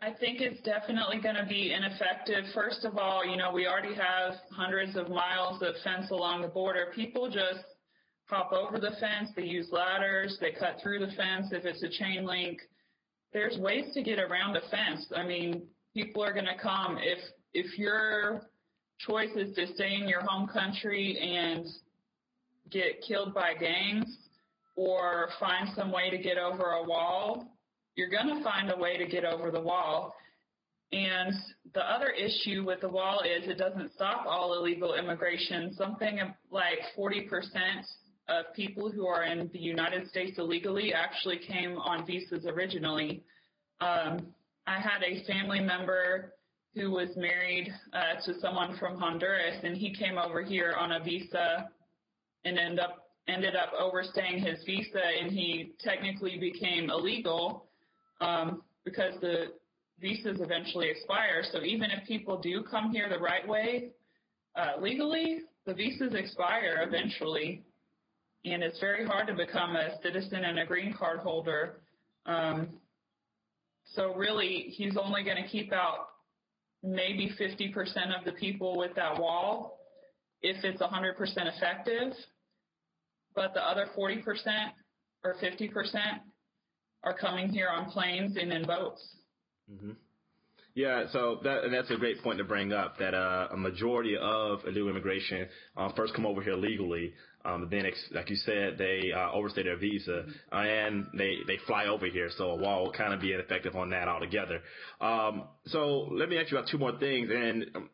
I 0.02 0.12
think 0.12 0.40
it's 0.40 0.60
definitely 0.62 1.18
going 1.22 1.36
to 1.36 1.46
be 1.46 1.72
ineffective. 1.72 2.44
First 2.54 2.84
of 2.84 2.98
all, 2.98 3.24
you 3.24 3.36
know, 3.36 3.50
we 3.52 3.66
already 3.66 3.94
have 3.94 4.34
hundreds 4.50 4.96
of 4.96 5.08
miles 5.08 5.62
of 5.62 5.74
fence 5.82 6.10
along 6.10 6.42
the 6.42 6.48
border. 6.48 6.92
People 6.94 7.30
just 7.30 7.64
hop 8.26 8.52
over 8.52 8.78
the 8.78 8.90
fence. 9.00 9.30
They 9.34 9.44
use 9.44 9.68
ladders. 9.72 10.36
They 10.40 10.52
cut 10.52 10.76
through 10.82 10.98
the 10.98 11.12
fence 11.12 11.46
if 11.52 11.64
it's 11.64 11.82
a 11.82 11.88
chain 11.88 12.26
link. 12.26 12.58
There's 13.32 13.56
ways 13.58 13.94
to 13.94 14.02
get 14.02 14.18
around 14.18 14.56
a 14.56 14.60
fence. 14.70 15.06
I 15.16 15.26
mean, 15.26 15.62
people 15.94 16.22
are 16.22 16.32
going 16.32 16.46
to 16.46 16.58
come 16.62 16.98
if 17.00 17.18
if 17.54 17.78
your 17.78 18.42
choice 18.98 19.34
is 19.36 19.54
to 19.54 19.66
stay 19.74 19.94
in 19.94 20.08
your 20.08 20.22
home 20.22 20.48
country 20.48 21.18
and 21.18 21.66
get 22.70 23.02
killed 23.06 23.32
by 23.32 23.54
gangs 23.54 24.23
or 24.76 25.28
find 25.38 25.68
some 25.76 25.92
way 25.92 26.10
to 26.10 26.18
get 26.18 26.38
over 26.38 26.72
a 26.72 26.84
wall, 26.84 27.46
you're 27.96 28.10
going 28.10 28.28
to 28.36 28.42
find 28.42 28.70
a 28.70 28.76
way 28.76 28.96
to 28.96 29.06
get 29.06 29.24
over 29.24 29.50
the 29.50 29.60
wall. 29.60 30.14
And 30.92 31.34
the 31.74 31.80
other 31.80 32.10
issue 32.10 32.64
with 32.64 32.80
the 32.80 32.88
wall 32.88 33.20
is 33.20 33.48
it 33.48 33.58
doesn't 33.58 33.92
stop 33.94 34.26
all 34.26 34.54
illegal 34.54 34.94
immigration. 34.94 35.74
Something 35.74 36.20
like 36.50 36.78
40% 36.96 37.24
of 38.28 38.46
people 38.54 38.90
who 38.90 39.06
are 39.06 39.24
in 39.24 39.50
the 39.52 39.58
United 39.58 40.08
States 40.08 40.38
illegally 40.38 40.94
actually 40.94 41.38
came 41.38 41.76
on 41.78 42.06
visas 42.06 42.46
originally. 42.46 43.22
Um, 43.80 44.28
I 44.66 44.80
had 44.80 45.02
a 45.04 45.24
family 45.26 45.60
member 45.60 46.32
who 46.74 46.90
was 46.90 47.10
married 47.16 47.72
uh, 47.92 48.20
to 48.24 48.40
someone 48.40 48.76
from 48.78 48.98
Honduras, 48.98 49.58
and 49.62 49.76
he 49.76 49.94
came 49.94 50.18
over 50.18 50.42
here 50.42 50.74
on 50.78 50.92
a 50.92 51.00
visa 51.02 51.68
and 52.44 52.58
ended 52.58 52.80
up 52.80 53.03
ended 53.28 53.56
up 53.56 53.72
overstaying 53.78 54.38
his 54.38 54.62
visa 54.64 55.00
and 55.20 55.30
he 55.30 55.72
technically 55.80 56.38
became 56.38 56.90
illegal 56.90 57.66
um, 58.20 58.62
because 58.84 59.14
the 59.20 59.46
visas 60.00 60.40
eventually 60.40 60.90
expire. 60.90 61.42
So 61.52 61.62
even 61.62 61.90
if 61.90 62.06
people 62.06 62.38
do 62.38 62.62
come 62.70 62.90
here 62.90 63.08
the 63.08 63.18
right 63.18 63.46
way, 63.46 63.90
uh, 64.56 64.80
legally, 64.80 65.40
the 65.66 65.74
visas 65.74 66.14
expire 66.14 66.86
eventually. 66.86 67.62
And 68.44 68.62
it's 68.62 68.78
very 68.78 69.06
hard 69.06 69.26
to 69.28 69.34
become 69.34 69.74
a 69.74 70.00
citizen 70.02 70.44
and 70.44 70.58
a 70.58 70.66
green 70.66 70.92
card 70.92 71.20
holder. 71.20 71.80
Um, 72.26 72.80
so 73.94 74.14
really, 74.14 74.66
he's 74.76 74.96
only 74.96 75.24
going 75.24 75.42
to 75.42 75.48
keep 75.48 75.72
out 75.72 76.08
maybe 76.82 77.32
50% 77.40 78.18
of 78.18 78.24
the 78.26 78.32
people 78.32 78.76
with 78.76 78.94
that 78.96 79.18
wall 79.18 79.78
if 80.42 80.62
it's 80.62 80.82
100% 80.82 81.14
effective, 81.56 82.12
but 83.34 83.54
the 83.54 83.60
other 83.60 83.86
40% 83.96 84.22
or 85.24 85.34
50% 85.42 85.70
are 87.02 87.14
coming 87.14 87.48
here 87.48 87.68
on 87.68 87.90
planes 87.90 88.36
and 88.36 88.52
in 88.52 88.66
boats. 88.66 89.02
Mm-hmm. 89.70 89.92
Yeah, 90.74 91.04
so 91.12 91.38
that, 91.44 91.68
that's 91.70 91.90
a 91.92 91.96
great 91.96 92.20
point 92.22 92.38
to 92.38 92.44
bring 92.44 92.72
up. 92.72 92.98
That 92.98 93.14
uh, 93.14 93.48
a 93.52 93.56
majority 93.56 94.16
of 94.20 94.60
illegal 94.66 94.88
immigration 94.88 95.46
uh, 95.76 95.90
first 95.96 96.14
come 96.14 96.26
over 96.26 96.42
here 96.42 96.56
legally, 96.56 97.14
um, 97.44 97.68
then 97.70 97.86
ex- 97.86 98.08
like 98.10 98.28
you 98.28 98.34
said, 98.36 98.76
they 98.76 99.12
uh, 99.14 99.30
overstay 99.30 99.62
their 99.62 99.76
visa 99.76 100.24
uh, 100.50 100.56
and 100.56 101.06
they 101.16 101.36
they 101.46 101.58
fly 101.68 101.86
over 101.86 102.06
here. 102.06 102.28
So 102.36 102.50
a 102.50 102.56
wall 102.56 102.84
will 102.84 102.92
kind 102.92 103.14
of 103.14 103.20
be 103.20 103.32
ineffective 103.32 103.76
on 103.76 103.90
that 103.90 104.08
altogether. 104.08 104.60
Um, 105.00 105.44
so 105.66 106.08
let 106.10 106.28
me 106.28 106.38
ask 106.38 106.50
you 106.50 106.58
about 106.58 106.68
two 106.68 106.78
more 106.78 106.98
things. 106.98 107.30
And 107.32 107.66
um, 107.76 107.90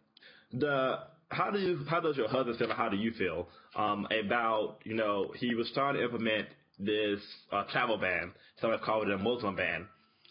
the 0.52 1.00
how 1.30 1.50
do 1.50 1.58
you 1.58 1.84
how 1.88 2.00
does 2.00 2.16
your 2.16 2.28
husband 2.28 2.58
feel? 2.58 2.72
How 2.72 2.88
do 2.88 2.96
you 2.96 3.12
feel 3.12 3.48
um, 3.76 4.06
about 4.26 4.78
you 4.84 4.94
know 4.94 5.32
he 5.36 5.54
was 5.54 5.70
trying 5.74 5.94
to 5.94 6.02
implement 6.02 6.48
this 6.78 7.20
uh, 7.52 7.64
travel 7.70 7.98
ban. 7.98 8.32
Some 8.60 8.70
have 8.72 8.80
called 8.80 9.08
it 9.08 9.14
a 9.14 9.18
Muslim 9.18 9.54
ban 9.56 9.86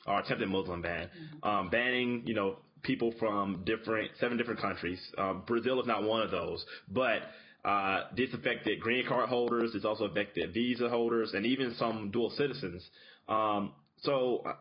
or 0.08 0.20
attempted 0.20 0.50
Muslim 0.50 0.82
ban, 0.82 1.08
mm-hmm. 1.08 1.50
um, 1.50 1.70
banning 1.70 2.24
you 2.26 2.34
know 2.34 2.58
people 2.84 3.14
from 3.20 3.64
different 3.66 4.12
seven 4.20 4.38
different 4.38 4.60
countries. 4.60 5.00
Um, 5.18 5.44
Brazil 5.48 5.80
is 5.82 5.88
not 5.88 6.04
one 6.04 6.22
of 6.22 6.32
those, 6.32 6.66
but 6.90 7.22
uh, 7.64 8.04
this 8.16 8.34
affected 8.34 8.80
green 8.80 9.06
card 9.08 9.30
holders. 9.30 9.72
It's 9.76 9.86
also 9.86 10.06
affected 10.06 10.54
visa 10.54 10.90
holders 10.90 11.34
and 11.34 11.46
even 11.46 11.76
some 11.76 12.10
dual 12.12 12.32
citizens. 12.32 12.84
Um, 13.28 13.74
so 14.02 14.44
uh, 14.46 14.54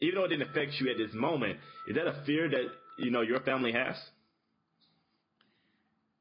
even 0.00 0.16
though 0.16 0.24
it 0.24 0.28
didn't 0.28 0.48
affect 0.50 0.72
you 0.80 0.90
at 0.90 0.96
this 0.96 1.14
moment, 1.14 1.58
is 1.88 1.96
that 1.96 2.06
a 2.06 2.22
fear 2.24 2.48
that 2.48 2.64
you 2.98 3.10
know 3.10 3.20
your 3.22 3.40
family 3.40 3.72
has? 3.72 3.96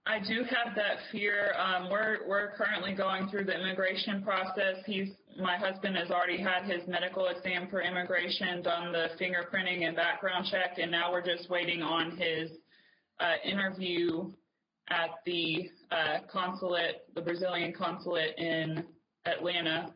I 0.05 0.17
do 0.19 0.43
have 0.43 0.75
that 0.75 0.97
fear. 1.11 1.53
Um, 1.59 1.89
we're 1.89 2.27
we're 2.27 2.51
currently 2.55 2.93
going 2.93 3.29
through 3.29 3.45
the 3.45 3.53
immigration 3.53 4.23
process. 4.23 4.77
He's 4.85 5.09
my 5.39 5.57
husband 5.57 5.95
has 5.95 6.09
already 6.09 6.41
had 6.41 6.63
his 6.63 6.87
medical 6.87 7.27
exam 7.27 7.67
for 7.69 7.81
immigration, 7.81 8.63
done 8.63 8.91
the 8.91 9.09
fingerprinting 9.19 9.85
and 9.85 9.95
background 9.95 10.47
check, 10.49 10.79
and 10.81 10.89
now 10.89 11.11
we're 11.11 11.25
just 11.25 11.49
waiting 11.49 11.83
on 11.83 12.17
his 12.17 12.49
uh, 13.19 13.35
interview 13.47 14.31
at 14.89 15.11
the 15.25 15.69
uh, 15.91 16.19
consulate, 16.31 17.03
the 17.13 17.21
Brazilian 17.21 17.71
consulate 17.71 18.37
in 18.37 18.83
Atlanta. 19.25 19.93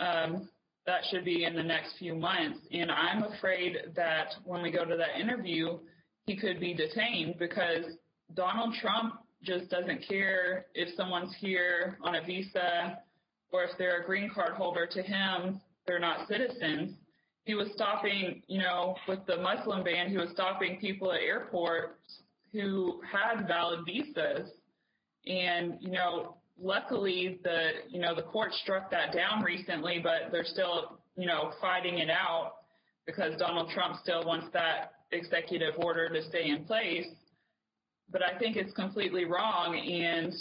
Um, 0.00 0.48
that 0.86 1.02
should 1.10 1.24
be 1.24 1.44
in 1.44 1.54
the 1.54 1.62
next 1.62 1.98
few 1.98 2.14
months, 2.14 2.58
and 2.72 2.90
I'm 2.90 3.22
afraid 3.24 3.76
that 3.94 4.34
when 4.44 4.62
we 4.62 4.72
go 4.72 4.84
to 4.84 4.96
that 4.96 5.20
interview, 5.20 5.78
he 6.24 6.36
could 6.36 6.58
be 6.58 6.72
detained 6.74 7.36
because 7.38 7.84
Donald 8.34 8.74
Trump 8.80 9.14
just 9.42 9.70
doesn't 9.70 10.06
care 10.08 10.66
if 10.74 10.94
someone's 10.96 11.34
here 11.38 11.98
on 12.02 12.14
a 12.14 12.24
visa 12.24 12.98
or 13.50 13.64
if 13.64 13.70
they're 13.78 14.02
a 14.02 14.06
green 14.06 14.30
card 14.32 14.52
holder. 14.52 14.86
To 14.86 15.02
him, 15.02 15.60
they're 15.86 15.98
not 15.98 16.28
citizens. 16.28 16.94
He 17.44 17.54
was 17.54 17.68
stopping, 17.74 18.42
you 18.46 18.60
know, 18.60 18.94
with 19.08 19.20
the 19.26 19.36
Muslim 19.36 19.82
ban, 19.82 20.08
he 20.08 20.16
was 20.16 20.30
stopping 20.32 20.78
people 20.80 21.12
at 21.12 21.20
airports 21.20 22.20
who 22.52 23.00
had 23.10 23.46
valid 23.48 23.80
visas. 23.84 24.50
And, 25.26 25.76
you 25.80 25.90
know, 25.90 26.36
luckily 26.60 27.40
the, 27.42 27.70
you 27.88 28.00
know, 28.00 28.14
the 28.14 28.22
court 28.22 28.52
struck 28.62 28.90
that 28.90 29.12
down 29.12 29.42
recently, 29.42 29.98
but 30.02 30.30
they're 30.30 30.44
still, 30.44 30.98
you 31.16 31.26
know, 31.26 31.52
fighting 31.60 31.98
it 31.98 32.10
out 32.10 32.54
because 33.06 33.36
Donald 33.38 33.70
Trump 33.70 33.96
still 34.02 34.24
wants 34.24 34.46
that 34.52 34.92
executive 35.10 35.74
order 35.78 36.08
to 36.08 36.22
stay 36.28 36.48
in 36.48 36.64
place 36.64 37.06
but 38.12 38.22
I 38.22 38.38
think 38.38 38.56
it's 38.56 38.72
completely 38.74 39.24
wrong. 39.24 39.76
And 39.76 40.32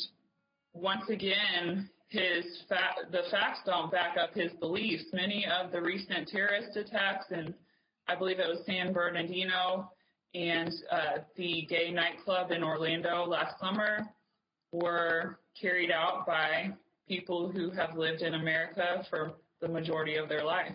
once 0.74 1.10
again, 1.10 1.90
his 2.10 2.46
fa- 2.68 3.10
the 3.12 3.24
facts 3.32 3.60
don't 3.66 3.92
back 3.92 4.18
up 4.18 4.34
his 4.34 4.52
beliefs. 4.60 5.06
Many 5.14 5.46
of 5.46 5.72
the 5.72 5.82
recent 5.82 6.28
terrorist 6.28 6.76
attacks, 6.76 7.26
and 7.32 7.54
I 8.08 8.16
believe 8.16 8.40
it 8.40 8.48
was 8.48 8.66
San 8.66 8.92
Bernardino 8.92 9.90
and 10.34 10.72
uh, 10.92 11.20
the 11.36 11.66
gay 11.70 11.92
nightclub 11.92 12.52
in 12.52 12.64
Orlando 12.64 13.26
last 13.26 13.60
summer, 13.60 14.08
were 14.72 15.40
carried 15.60 15.92
out 15.92 16.26
by 16.26 16.72
people 17.08 17.52
who 17.52 17.70
have 17.72 17.98
lived 17.98 18.22
in 18.22 18.36
America 18.36 19.06
for 19.10 19.34
the 19.60 19.68
majority 19.68 20.16
of 20.16 20.30
their 20.30 20.44
life. 20.44 20.74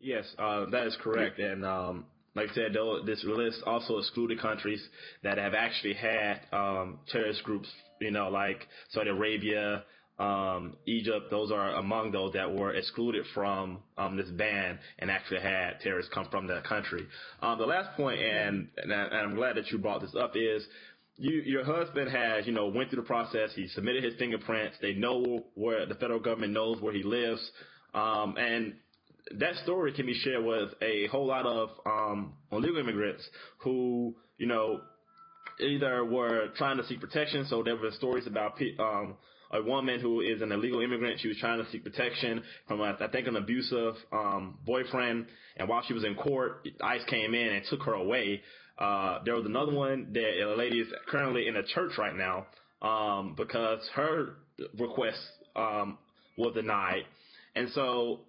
Yes, 0.00 0.24
uh, 0.38 0.66
that 0.70 0.86
is 0.86 0.96
correct. 1.00 1.38
And 1.38 1.64
um, 1.64 2.06
like 2.34 2.50
I 2.50 2.54
said, 2.54 2.72
though, 2.74 3.02
this 3.04 3.22
list 3.24 3.62
also 3.66 3.98
excluded 3.98 4.40
countries 4.40 4.82
that 5.22 5.38
have 5.38 5.54
actually 5.54 5.94
had 5.94 6.40
um, 6.52 6.98
terrorist 7.08 7.42
groups, 7.42 7.68
you 8.00 8.10
know, 8.10 8.28
like 8.28 8.66
Saudi 8.90 9.10
Arabia, 9.10 9.84
um, 10.18 10.76
Egypt. 10.86 11.30
Those 11.30 11.50
are 11.50 11.74
among 11.74 12.12
those 12.12 12.32
that 12.32 12.52
were 12.52 12.74
excluded 12.74 13.24
from 13.34 13.80
um, 13.98 14.16
this 14.16 14.28
ban 14.30 14.78
and 14.98 15.10
actually 15.10 15.40
had 15.40 15.80
terrorists 15.80 16.12
come 16.12 16.26
from 16.30 16.46
that 16.46 16.64
country. 16.64 17.06
Um, 17.42 17.58
the 17.58 17.66
last 17.66 17.96
point, 17.96 18.20
and, 18.20 18.68
and, 18.78 18.92
I, 18.92 19.02
and 19.04 19.14
I'm 19.14 19.34
glad 19.34 19.56
that 19.56 19.70
you 19.70 19.78
brought 19.78 20.00
this 20.00 20.14
up, 20.18 20.32
is 20.34 20.64
you, 21.16 21.42
your 21.42 21.64
husband 21.64 22.10
has, 22.10 22.46
you 22.46 22.52
know, 22.52 22.66
went 22.66 22.90
through 22.90 23.02
the 23.02 23.06
process. 23.06 23.50
He 23.54 23.68
submitted 23.68 24.04
his 24.04 24.14
fingerprints. 24.14 24.76
They 24.80 24.94
know 24.94 25.44
where 25.54 25.84
the 25.84 25.94
federal 25.96 26.20
government 26.20 26.54
knows 26.54 26.80
where 26.80 26.94
he 26.94 27.02
lives. 27.02 27.50
Um, 27.94 28.36
and 28.38 28.74
that 29.38 29.54
story 29.62 29.92
can 29.92 30.06
be 30.06 30.14
shared 30.14 30.44
with 30.44 30.70
a 30.82 31.06
whole 31.08 31.26
lot 31.26 31.46
of 31.46 31.70
um, 31.86 32.34
illegal 32.50 32.78
immigrants 32.78 33.22
who, 33.58 34.14
you 34.38 34.46
know, 34.46 34.80
either 35.60 36.04
were 36.04 36.48
trying 36.56 36.76
to 36.76 36.86
seek 36.86 37.00
protection. 37.00 37.46
So 37.48 37.62
there 37.62 37.76
were 37.76 37.90
stories 37.92 38.26
about 38.26 38.60
um, 38.78 39.16
a 39.52 39.62
woman 39.62 40.00
who 40.00 40.20
is 40.20 40.42
an 40.42 40.50
illegal 40.50 40.80
immigrant. 40.80 41.20
She 41.20 41.28
was 41.28 41.36
trying 41.38 41.62
to 41.62 41.70
seek 41.70 41.84
protection 41.84 42.42
from, 42.66 42.80
a, 42.80 42.96
I 43.00 43.08
think, 43.08 43.28
an 43.28 43.36
abusive 43.36 43.94
um, 44.12 44.58
boyfriend. 44.64 45.26
And 45.56 45.68
while 45.68 45.82
she 45.86 45.94
was 45.94 46.04
in 46.04 46.14
court, 46.14 46.66
ICE 46.80 47.04
came 47.08 47.34
in 47.34 47.48
and 47.48 47.64
took 47.68 47.82
her 47.82 47.94
away. 47.94 48.42
Uh, 48.78 49.18
there 49.24 49.34
was 49.34 49.44
another 49.46 49.72
one 49.72 50.12
that 50.12 50.42
a 50.42 50.56
lady 50.56 50.80
is 50.80 50.88
currently 51.08 51.46
in 51.46 51.56
a 51.56 51.62
church 51.62 51.92
right 51.98 52.16
now 52.16 52.46
um, 52.80 53.34
because 53.36 53.78
her 53.94 54.36
request 54.78 55.20
um, 55.54 55.98
was 56.36 56.54
denied. 56.54 57.04
And 57.54 57.68
so 57.74 58.20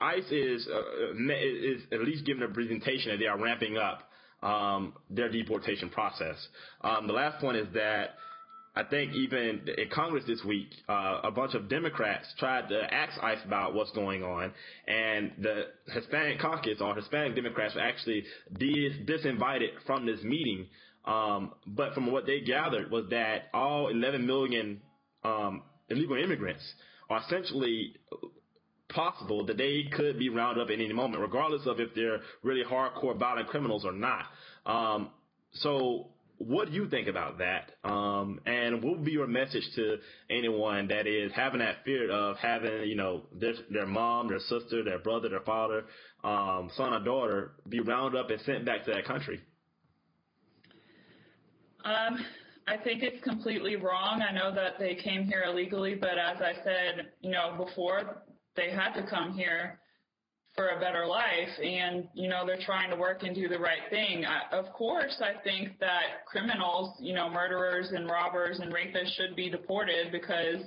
ICE 0.00 0.30
is 0.30 0.68
uh, 0.68 1.14
is 1.32 1.82
at 1.92 2.00
least 2.00 2.24
giving 2.24 2.42
a 2.42 2.48
presentation 2.48 3.12
that 3.12 3.18
they 3.18 3.26
are 3.26 3.38
ramping 3.38 3.76
up 3.76 4.08
um, 4.42 4.94
their 5.10 5.30
deportation 5.30 5.90
process. 5.90 6.36
Um, 6.80 7.06
the 7.06 7.12
last 7.12 7.40
point 7.40 7.56
is 7.56 7.68
that 7.74 8.14
I 8.74 8.84
think 8.84 9.12
even 9.14 9.68
in 9.76 9.88
Congress 9.92 10.24
this 10.26 10.42
week, 10.44 10.68
uh, 10.88 11.20
a 11.24 11.30
bunch 11.30 11.54
of 11.54 11.68
Democrats 11.68 12.32
tried 12.38 12.68
to 12.68 12.94
ask 12.94 13.20
ICE 13.22 13.40
about 13.44 13.74
what's 13.74 13.90
going 13.92 14.22
on, 14.22 14.52
and 14.86 15.32
the 15.38 15.64
Hispanic 15.92 16.40
caucus 16.40 16.80
or 16.80 16.94
Hispanic 16.94 17.34
Democrats 17.34 17.74
were 17.74 17.80
actually 17.80 18.24
dis- 18.56 18.96
disinvited 19.04 19.70
from 19.86 20.06
this 20.06 20.22
meeting. 20.22 20.66
Um, 21.04 21.52
but 21.66 21.94
from 21.94 22.12
what 22.12 22.26
they 22.26 22.40
gathered 22.40 22.90
was 22.90 23.06
that 23.10 23.48
all 23.52 23.88
11 23.88 24.26
million 24.26 24.80
um, 25.24 25.62
illegal 25.88 26.16
immigrants 26.16 26.62
are 27.08 27.22
essentially 27.26 27.94
possible 28.90 29.44
that 29.46 29.56
they 29.56 29.84
could 29.92 30.18
be 30.18 30.28
rounded 30.28 30.62
up 30.62 30.68
at 30.68 30.74
any 30.74 30.92
moment, 30.92 31.22
regardless 31.22 31.66
of 31.66 31.80
if 31.80 31.94
they're 31.94 32.20
really 32.42 32.64
hardcore 32.64 33.18
violent 33.18 33.48
criminals 33.48 33.84
or 33.84 33.92
not. 33.92 34.24
Um, 34.66 35.10
so 35.54 36.08
what 36.38 36.68
do 36.68 36.74
you 36.74 36.88
think 36.88 37.06
about 37.06 37.38
that? 37.38 37.72
Um, 37.84 38.40
and 38.46 38.82
what 38.82 38.96
would 38.96 39.04
be 39.04 39.12
your 39.12 39.26
message 39.26 39.64
to 39.76 39.98
anyone 40.30 40.88
that 40.88 41.06
is 41.06 41.30
having 41.34 41.58
that 41.58 41.84
fear 41.84 42.10
of 42.10 42.38
having, 42.38 42.88
you 42.88 42.96
know, 42.96 43.22
their, 43.38 43.52
their 43.70 43.86
mom, 43.86 44.28
their 44.28 44.38
sister, 44.38 44.82
their 44.82 44.98
brother, 44.98 45.28
their 45.28 45.40
father, 45.40 45.84
um, 46.24 46.70
son 46.76 46.94
or 46.94 47.04
daughter 47.04 47.52
be 47.68 47.80
rounded 47.80 48.18
up 48.18 48.30
and 48.30 48.40
sent 48.42 48.64
back 48.64 48.86
to 48.86 48.92
that 48.92 49.04
country? 49.04 49.38
Um, 51.84 52.24
I 52.66 52.76
think 52.82 53.02
it's 53.02 53.22
completely 53.22 53.76
wrong. 53.76 54.22
I 54.22 54.32
know 54.32 54.54
that 54.54 54.78
they 54.78 54.94
came 54.94 55.24
here 55.24 55.44
illegally, 55.46 55.94
but 55.94 56.10
as 56.18 56.40
I 56.40 56.54
said, 56.64 57.08
you 57.20 57.32
know, 57.32 57.54
before 57.66 58.22
they 58.56 58.70
had 58.70 58.92
to 58.94 59.06
come 59.08 59.32
here 59.32 59.78
for 60.54 60.70
a 60.70 60.80
better 60.80 61.06
life 61.06 61.48
and 61.62 62.08
you 62.12 62.28
know 62.28 62.44
they're 62.44 62.64
trying 62.64 62.90
to 62.90 62.96
work 62.96 63.22
and 63.22 63.34
do 63.34 63.48
the 63.48 63.58
right 63.58 63.82
thing. 63.88 64.24
I, 64.24 64.56
of 64.56 64.72
course 64.72 65.22
i 65.22 65.40
think 65.42 65.78
that 65.78 66.26
criminals 66.26 66.96
you 67.00 67.14
know 67.14 67.30
murderers 67.30 67.92
and 67.94 68.06
robbers 68.06 68.58
and 68.60 68.72
rapists 68.72 69.14
should 69.16 69.36
be 69.36 69.48
deported 69.48 70.10
because 70.10 70.62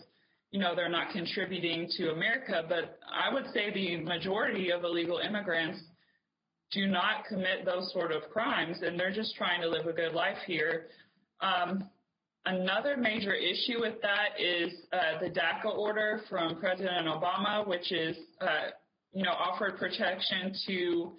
you 0.51 0.59
know 0.59 0.73
they're 0.75 0.89
not 0.89 1.11
contributing 1.11 1.89
to 1.97 2.11
america 2.11 2.63
but 2.69 2.97
i 3.11 3.33
would 3.33 3.45
say 3.53 3.73
the 3.73 3.97
majority 3.97 4.71
of 4.71 4.85
illegal 4.85 5.19
immigrants 5.19 5.79
do 6.73 6.87
not 6.87 7.25
commit 7.29 7.65
those 7.65 7.91
sort 7.93 8.11
of 8.11 8.23
crimes 8.31 8.77
and 8.81 8.99
they're 8.99 9.13
just 9.13 9.35
trying 9.35 9.61
to 9.61 9.69
live 9.69 9.85
a 9.85 9.93
good 9.93 10.13
life 10.13 10.37
here. 10.47 10.87
Um, 11.39 11.89
Another 12.45 12.97
major 12.97 13.33
issue 13.33 13.79
with 13.79 14.01
that 14.01 14.39
is 14.39 14.73
uh, 14.91 15.19
the 15.21 15.29
DACA 15.29 15.77
order 15.77 16.21
from 16.29 16.59
President 16.59 17.07
Obama, 17.07 17.65
which 17.65 17.91
is, 17.91 18.17
uh, 18.41 18.71
you 19.13 19.23
know, 19.23 19.31
offered 19.31 19.77
protection 19.77 20.53
to 20.67 21.13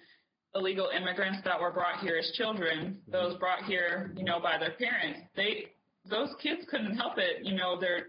illegal 0.55 0.91
immigrants 0.95 1.39
that 1.45 1.61
were 1.61 1.71
brought 1.71 2.01
here 2.01 2.17
as 2.19 2.31
children, 2.37 2.99
mm-hmm. 3.01 3.13
those 3.13 3.39
brought 3.39 3.65
here, 3.65 4.13
you 4.17 4.25
know, 4.25 4.39
by 4.41 4.59
their 4.59 4.73
parents, 4.73 5.21
they 5.37 5.67
those 6.11 6.29
kids 6.43 6.61
couldn't 6.71 6.97
help 6.97 7.15
it. 7.17 7.45
You 7.45 7.55
know, 7.55 7.81
they're 7.81 8.09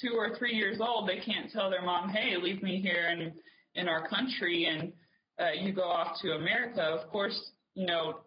two 0.00 0.14
or 0.16 0.34
three 0.38 0.54
years 0.54 0.78
old. 0.80 1.06
They 1.06 1.20
can't 1.20 1.50
tell 1.52 1.68
their 1.68 1.82
mom, 1.82 2.08
"Hey, 2.08 2.36
leave 2.40 2.62
me 2.62 2.80
here 2.80 3.10
in 3.10 3.32
in 3.74 3.88
our 3.88 4.08
country 4.08 4.66
and 4.66 4.92
uh, 5.38 5.52
you 5.52 5.72
go 5.72 5.82
off 5.82 6.20
to 6.22 6.32
America." 6.32 6.80
Of 6.80 7.10
course, 7.10 7.38
you 7.74 7.86
know, 7.86 8.20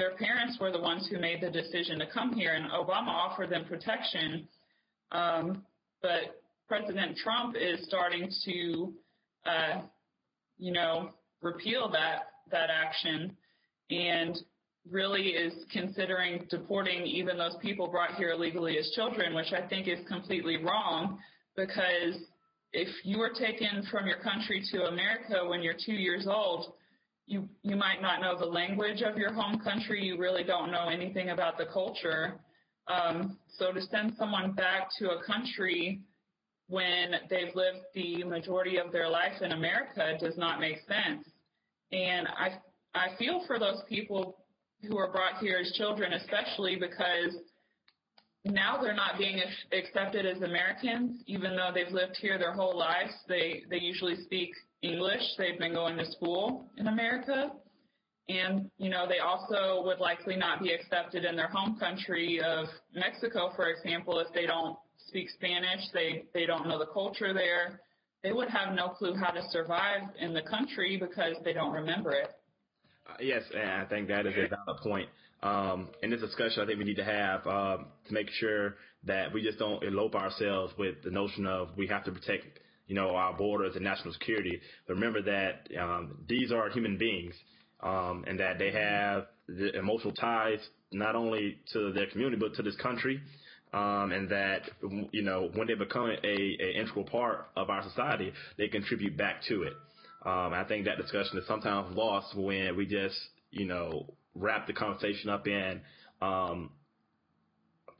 their 0.00 0.16
parents 0.16 0.56
were 0.58 0.72
the 0.72 0.80
ones 0.80 1.06
who 1.10 1.18
made 1.18 1.42
the 1.42 1.50
decision 1.50 1.98
to 1.98 2.06
come 2.06 2.32
here, 2.32 2.54
and 2.54 2.70
Obama 2.70 3.08
offered 3.08 3.50
them 3.50 3.66
protection. 3.66 4.48
Um, 5.12 5.62
but 6.00 6.40
President 6.66 7.18
Trump 7.18 7.54
is 7.54 7.84
starting 7.86 8.30
to, 8.46 8.94
uh, 9.44 9.82
you 10.58 10.72
know, 10.72 11.10
repeal 11.42 11.90
that 11.92 12.30
that 12.50 12.70
action 12.70 13.36
and 13.90 14.38
really 14.90 15.28
is 15.28 15.52
considering 15.70 16.46
deporting 16.48 17.04
even 17.04 17.36
those 17.36 17.56
people 17.60 17.86
brought 17.86 18.14
here 18.14 18.30
illegally 18.30 18.78
as 18.78 18.90
children, 18.94 19.34
which 19.34 19.52
I 19.52 19.68
think 19.68 19.86
is 19.86 19.98
completely 20.08 20.56
wrong 20.56 21.18
because 21.56 22.16
if 22.72 22.88
you 23.04 23.18
were 23.18 23.32
taken 23.38 23.86
from 23.90 24.06
your 24.06 24.18
country 24.20 24.64
to 24.72 24.84
America 24.84 25.46
when 25.46 25.62
you're 25.62 25.74
two 25.74 25.92
years 25.92 26.26
old, 26.26 26.72
you 27.30 27.48
you 27.62 27.76
might 27.76 28.02
not 28.02 28.20
know 28.20 28.36
the 28.36 28.44
language 28.44 29.02
of 29.02 29.16
your 29.16 29.32
home 29.32 29.60
country. 29.60 30.04
You 30.04 30.18
really 30.18 30.42
don't 30.42 30.72
know 30.72 30.88
anything 30.88 31.30
about 31.30 31.56
the 31.56 31.66
culture. 31.66 32.40
Um, 32.88 33.38
so 33.56 33.72
to 33.72 33.80
send 33.80 34.14
someone 34.18 34.52
back 34.52 34.88
to 34.98 35.10
a 35.10 35.22
country 35.22 36.00
when 36.68 37.12
they've 37.30 37.54
lived 37.54 37.78
the 37.94 38.24
majority 38.24 38.78
of 38.78 38.90
their 38.90 39.08
life 39.08 39.42
in 39.42 39.52
America 39.52 40.16
does 40.20 40.36
not 40.36 40.58
make 40.58 40.78
sense. 40.88 41.24
And 41.92 42.26
I 42.26 42.58
I 42.94 43.16
feel 43.16 43.44
for 43.46 43.60
those 43.60 43.82
people 43.88 44.36
who 44.82 44.98
are 44.98 45.12
brought 45.12 45.38
here 45.40 45.58
as 45.58 45.70
children, 45.74 46.14
especially 46.14 46.76
because 46.76 47.36
now 48.44 48.82
they're 48.82 48.92
not 48.92 49.18
being 49.18 49.40
accepted 49.72 50.26
as 50.26 50.42
Americans, 50.42 51.22
even 51.26 51.54
though 51.54 51.70
they've 51.72 51.92
lived 51.92 52.16
here 52.20 52.38
their 52.38 52.54
whole 52.54 52.76
lives. 52.76 53.12
They 53.28 53.62
they 53.70 53.78
usually 53.78 54.16
speak 54.24 54.50
English. 54.82 55.22
They've 55.38 55.58
been 55.58 55.74
going 55.74 55.96
to 55.98 56.10
school 56.12 56.70
in 56.76 56.86
America. 56.86 57.52
And, 58.28 58.70
you 58.78 58.90
know, 58.90 59.06
they 59.08 59.18
also 59.18 59.82
would 59.84 59.98
likely 59.98 60.36
not 60.36 60.62
be 60.62 60.72
accepted 60.72 61.24
in 61.24 61.34
their 61.34 61.48
home 61.48 61.78
country 61.80 62.40
of 62.40 62.66
Mexico, 62.94 63.50
for 63.56 63.68
example, 63.70 64.20
if 64.20 64.28
they 64.32 64.46
don't 64.46 64.78
speak 65.08 65.28
Spanish, 65.30 65.80
they, 65.92 66.24
they 66.32 66.46
don't 66.46 66.68
know 66.68 66.78
the 66.78 66.86
culture 66.86 67.34
there. 67.34 67.80
They 68.22 68.32
would 68.32 68.48
have 68.48 68.74
no 68.74 68.90
clue 68.90 69.14
how 69.14 69.30
to 69.30 69.42
survive 69.50 70.02
in 70.20 70.32
the 70.32 70.42
country 70.42 70.96
because 70.96 71.36
they 71.44 71.52
don't 71.52 71.72
remember 71.72 72.12
it. 72.12 72.30
Uh, 73.08 73.14
yes, 73.18 73.42
and 73.52 73.68
I 73.68 73.84
think 73.86 74.08
that 74.08 74.26
is 74.26 74.34
a 74.36 74.48
valid 74.48 74.80
point. 74.82 75.08
Um, 75.42 75.88
in 76.02 76.10
this 76.10 76.20
discussion, 76.20 76.62
I 76.62 76.66
think 76.66 76.78
we 76.78 76.84
need 76.84 76.98
to 76.98 77.04
have 77.04 77.46
um, 77.46 77.86
to 78.06 78.12
make 78.12 78.28
sure 78.30 78.76
that 79.04 79.32
we 79.32 79.42
just 79.42 79.58
don't 79.58 79.82
elope 79.82 80.14
ourselves 80.14 80.74
with 80.78 81.02
the 81.02 81.10
notion 81.10 81.46
of 81.46 81.70
we 81.76 81.86
have 81.88 82.04
to 82.04 82.12
protect, 82.12 82.59
you 82.90 82.96
know, 82.96 83.10
our 83.14 83.32
borders 83.32 83.76
and 83.76 83.84
national 83.84 84.12
security. 84.12 84.60
But 84.88 84.94
remember 84.94 85.22
that 85.22 85.68
um, 85.80 86.18
these 86.28 86.50
are 86.50 86.68
human 86.70 86.98
beings, 86.98 87.36
um, 87.84 88.24
and 88.26 88.40
that 88.40 88.58
they 88.58 88.72
have 88.72 89.26
the 89.46 89.78
emotional 89.78 90.12
ties 90.12 90.58
not 90.90 91.14
only 91.14 91.58
to 91.72 91.92
their 91.92 92.08
community 92.08 92.36
but 92.40 92.52
to 92.56 92.62
this 92.62 92.74
country. 92.76 93.20
Um, 93.72 94.10
and 94.10 94.28
that 94.30 94.62
you 95.12 95.22
know 95.22 95.48
when 95.54 95.68
they 95.68 95.74
become 95.74 96.10
a, 96.10 96.26
a 96.26 96.80
integral 96.80 97.04
part 97.04 97.46
of 97.56 97.70
our 97.70 97.84
society, 97.84 98.32
they 98.58 98.66
contribute 98.66 99.16
back 99.16 99.44
to 99.46 99.62
it. 99.62 99.74
Um, 100.26 100.52
I 100.52 100.64
think 100.64 100.86
that 100.86 100.96
discussion 100.96 101.38
is 101.38 101.46
sometimes 101.46 101.96
lost 101.96 102.36
when 102.36 102.76
we 102.76 102.86
just, 102.86 103.14
you 103.52 103.66
know, 103.66 104.12
wrap 104.34 104.66
the 104.66 104.72
conversation 104.72 105.30
up 105.30 105.46
in 105.46 105.80
um, 106.20 106.70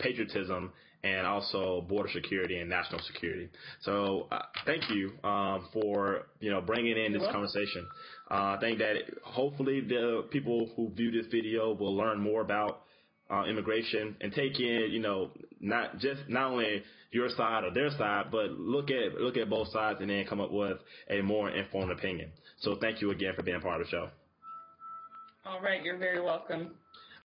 patriotism 0.01 0.73
and 1.03 1.27
also 1.27 1.85
border 1.89 2.11
security 2.13 2.59
and 2.59 2.69
national 2.69 3.01
security. 3.13 3.49
So 3.83 4.29
uh, 4.31 4.43
thank 4.67 4.91
you 4.91 5.13
um, 5.25 5.69
for 5.73 6.27
you 6.41 6.51
know 6.51 6.61
bringing 6.61 6.97
in 6.97 7.13
this 7.13 7.23
conversation. 7.33 7.87
Uh, 8.31 8.35
I 8.35 8.59
think 8.61 8.79
that 8.79 8.95
hopefully 9.25 9.81
the 9.81 10.27
people 10.31 10.71
who 10.77 10.91
view 10.91 11.11
this 11.11 11.31
video 11.31 11.75
will 11.75 11.97
learn 11.97 12.21
more 12.21 12.43
about 12.43 12.83
uh, 13.31 13.45
immigration 13.45 14.17
and 14.21 14.33
take 14.33 14.59
in 14.61 14.89
you 14.91 15.01
know 15.01 15.31
not 15.61 15.99
just 15.99 16.21
not 16.29 16.53
only 16.53 16.83
your 17.13 17.29
side 17.31 17.65
or 17.65 17.73
their 17.73 17.91
side, 17.91 18.27
but 18.31 18.53
look 18.53 18.91
at 18.91 19.15
look 19.21 19.37
at 19.37 19.49
both 19.49 19.69
sides 19.69 19.99
and 20.01 20.11
then 20.11 20.25
come 20.27 20.41
up 20.41 20.51
with 20.53 20.79
a 21.09 21.23
more 21.23 21.51
informed 21.51 21.93
opinion. 21.93 22.31
So 22.61 22.77
thank 22.81 23.01
you 23.01 23.11
again 23.11 23.33
for 23.35 23.43
being 23.43 23.61
part 23.61 23.81
of 23.81 23.87
the 23.87 23.91
show. 23.91 24.09
All 25.47 25.61
right, 25.61 25.83
you're 25.83 25.97
very 25.99 26.21
welcome. 26.21 26.73